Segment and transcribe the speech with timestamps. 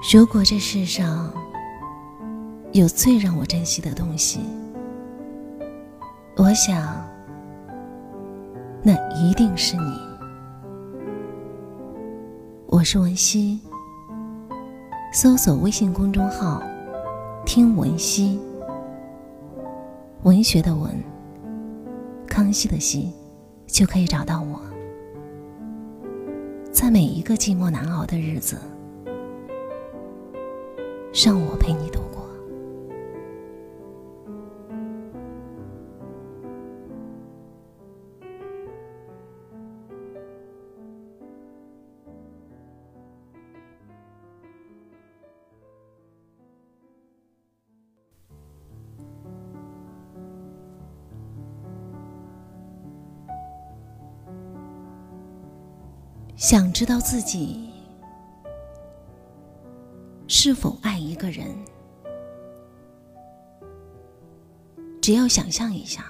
[0.00, 1.28] 如果这世上
[2.70, 4.38] 有最让我珍惜的东西，
[6.36, 7.04] 我想，
[8.80, 9.98] 那一定是你。
[12.68, 13.60] 我是文熙，
[15.12, 16.62] 搜索微信公众号
[17.44, 18.40] “听文熙”，
[20.22, 20.94] 文学的文，
[22.24, 23.12] 康熙的熙，
[23.66, 24.60] 就可以找到我。
[26.70, 28.56] 在每一个寂寞难熬的日子。
[31.24, 32.24] 让我陪你度过。
[56.36, 57.77] 想知道自己。
[60.40, 61.48] 是否爱一个人？
[65.02, 66.04] 只要想象一下，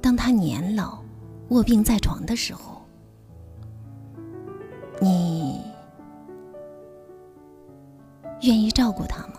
[0.00, 1.02] 当他年老、
[1.50, 2.80] 卧病在床的时候，
[5.02, 5.66] 你
[8.40, 9.34] 愿意照顾他吗？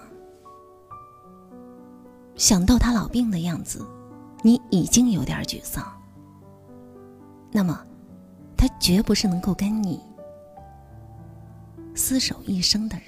[2.36, 3.84] 想到他老病的样子，
[4.44, 5.84] 你已经有点沮丧。
[7.52, 7.84] 那么，
[8.56, 10.00] 他绝不是能够跟你。
[11.98, 13.06] 厮守一生的人。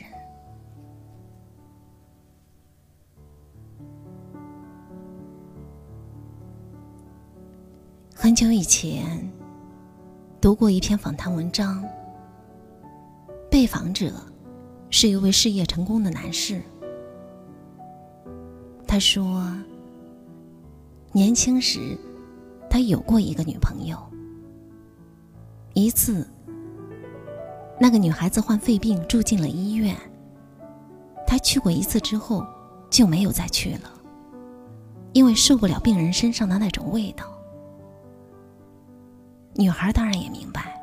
[8.15, 9.31] 很久以前，
[10.41, 11.87] 读过一篇访谈文章，
[13.49, 14.11] 被访者
[14.89, 16.59] 是一位事业成功的男士。
[18.87, 19.55] 他说，
[21.11, 21.95] 年轻时
[22.67, 23.97] 他有过一个女朋友，
[25.75, 26.27] 一次。
[27.79, 29.95] 那个女孩子患肺病住进了医院。
[31.25, 32.45] 他去过一次之后，
[32.89, 33.91] 就没有再去了，
[35.13, 37.25] 因为受不了病人身上的那种味道。
[39.55, 40.79] 女孩当然也明白，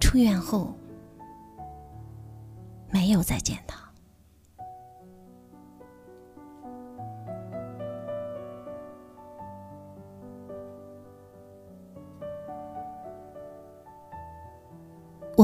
[0.00, 0.74] 出院后
[2.90, 3.89] 没有再见他。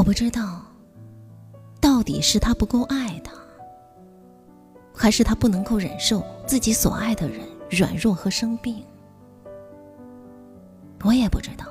[0.06, 0.62] 不知道，
[1.80, 3.32] 到底是他不够爱他，
[4.94, 8.80] 还是他不能够忍受自己所爱的人软弱和生病。
[11.02, 11.66] 我也不知道，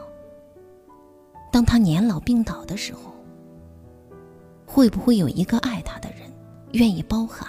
[1.49, 3.15] 当他年老病倒的时候，
[4.65, 6.29] 会不会有一个爱他的人
[6.73, 7.47] 愿意包含，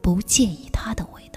[0.00, 1.33] 不介意他的味道。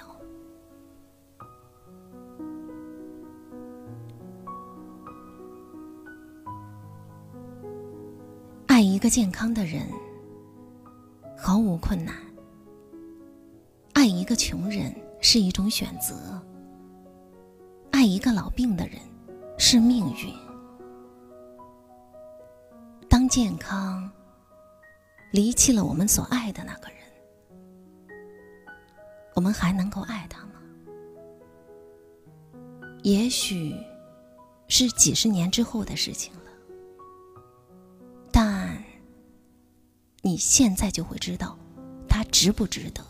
[9.07, 9.83] 个健康的人
[11.37, 12.13] 毫无困难，
[13.93, 16.43] 爱一个穷人是一种选择，
[17.89, 18.99] 爱一个老病的人
[19.57, 20.35] 是命运。
[23.07, 24.11] 当健康
[25.31, 26.99] 离弃了我们所爱的那个人，
[29.35, 30.59] 我们还能够爱他吗？
[33.03, 33.73] 也许
[34.67, 36.46] 是几十年之后的事情了。
[40.37, 41.57] 你现在就会知道，
[42.07, 43.03] 他值不值得。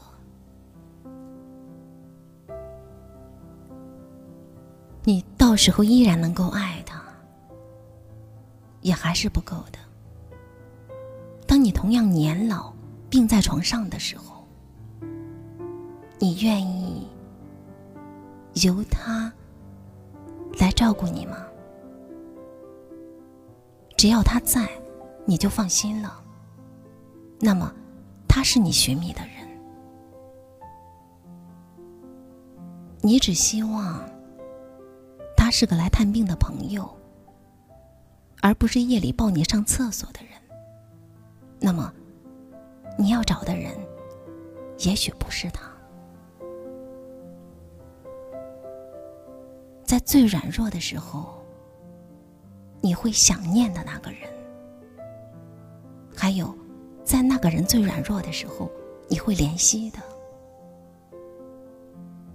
[5.03, 7.03] 你到时候依然能够爱他，
[8.79, 9.79] 也还是不够的。
[11.45, 12.71] 当你同样年老、
[13.09, 14.47] 病在床上的时候，
[16.19, 17.09] 你愿意
[18.65, 19.29] 由他
[20.61, 21.45] 来照顾你吗？
[23.97, 24.65] 只要他在，
[25.25, 26.23] 你就放心了。
[27.39, 27.71] 那么，
[28.27, 29.47] 他是你寻觅的人，
[33.01, 34.03] 你只希望
[35.35, 36.89] 他是个来探病的朋友，
[38.41, 40.31] 而不是夜里抱你上厕所的人。
[41.59, 41.93] 那么，
[42.97, 43.71] 你要找的人，
[44.79, 45.71] 也许不是他，
[49.83, 51.39] 在最软弱的时候，
[52.81, 54.21] 你会想念的那个人，
[56.15, 56.53] 还有。
[57.07, 58.69] 在那个人最软弱的时候，
[59.07, 59.99] 你会怜惜的，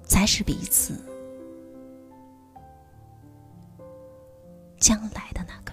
[0.02, 0.94] 才是彼此
[4.78, 5.71] 将来的那个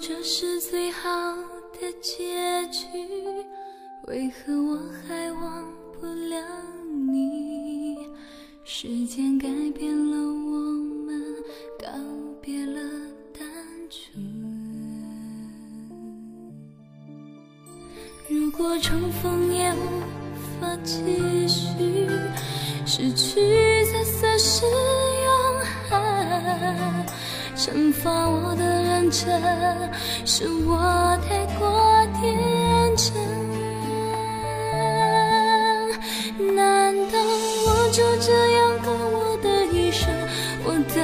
[0.00, 1.08] 这是最好
[1.72, 2.86] 的结局，
[4.06, 6.40] 为何我还忘不了
[7.12, 7.98] 你？
[8.64, 10.58] 时间改变了我
[11.04, 11.20] 们，
[11.78, 11.88] 告
[12.40, 12.80] 别了
[13.36, 13.46] 单
[13.90, 14.24] 纯。
[18.28, 20.00] 如果重逢也无
[20.60, 21.72] 法继续，
[22.86, 25.34] 失去才算是永
[25.90, 27.06] 恒。
[27.58, 29.26] 惩罚我的认真，
[30.24, 30.78] 是我
[31.28, 32.38] 太过天
[32.96, 33.12] 真。
[36.54, 37.18] 难道
[37.66, 40.08] 我就这样过我的一生？
[40.64, 41.02] 我的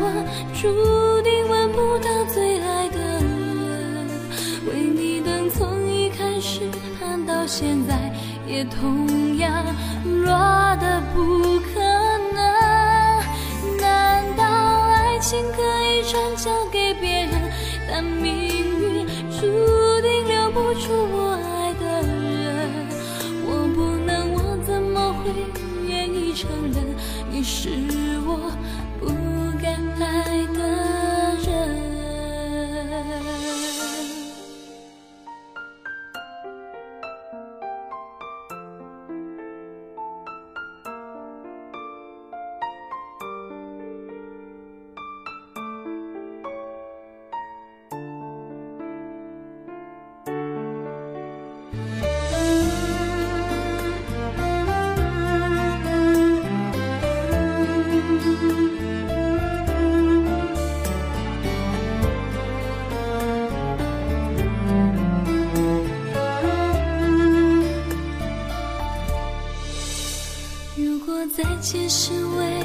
[0.00, 0.24] 吻
[0.54, 4.06] 注定吻不到最爱的人。
[4.68, 6.70] 为你等从一开始
[7.00, 8.12] 盼到现在，
[8.46, 9.52] 也同样
[10.22, 10.30] 落
[10.76, 11.80] 得不可
[12.32, 12.38] 能。
[13.80, 15.62] 难道爱情可
[16.16, 17.52] 转交给别人？
[17.86, 21.35] 但命运注定留不住我
[71.66, 72.60] 果再见是为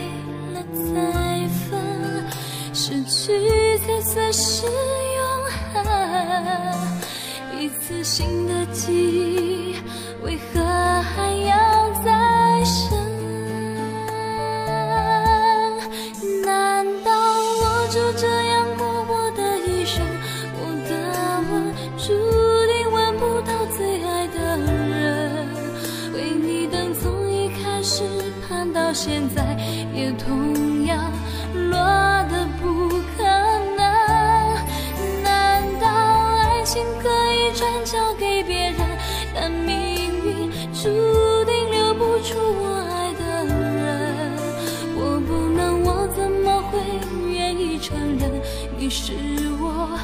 [0.54, 0.62] 了
[0.94, 2.30] 再分，
[2.72, 4.72] 失去才算是永
[5.74, 5.84] 恒。
[7.60, 9.76] 一次新的记忆，
[10.24, 11.58] 为何还要
[40.74, 40.84] 注
[41.46, 44.32] 定留不住我爱的人。
[44.96, 46.80] 我不能，我怎么会
[47.30, 48.32] 愿意承认
[48.78, 49.14] 你是
[49.60, 50.00] 我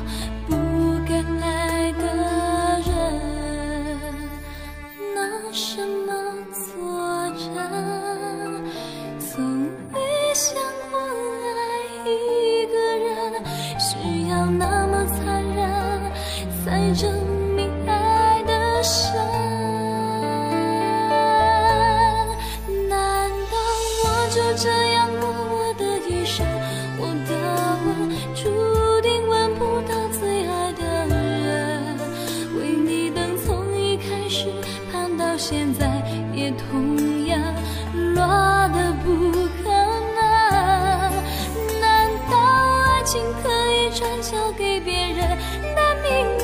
[43.98, 45.28] 转交给别人？
[45.76, 46.37] 难明